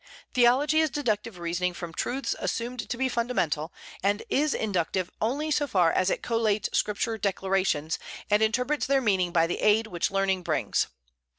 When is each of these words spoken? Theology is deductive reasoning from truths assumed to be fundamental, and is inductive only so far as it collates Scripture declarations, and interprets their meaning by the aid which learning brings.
Theology 0.33 0.79
is 0.79 0.89
deductive 0.89 1.37
reasoning 1.37 1.75
from 1.75 1.93
truths 1.93 2.33
assumed 2.39 2.89
to 2.89 2.97
be 2.97 3.07
fundamental, 3.07 3.71
and 4.01 4.23
is 4.31 4.55
inductive 4.55 5.11
only 5.21 5.51
so 5.51 5.67
far 5.67 5.91
as 5.93 6.09
it 6.09 6.23
collates 6.23 6.73
Scripture 6.75 7.19
declarations, 7.19 7.99
and 8.27 8.41
interprets 8.41 8.87
their 8.87 8.99
meaning 8.99 9.31
by 9.31 9.45
the 9.45 9.59
aid 9.59 9.85
which 9.85 10.09
learning 10.09 10.41
brings. 10.41 10.87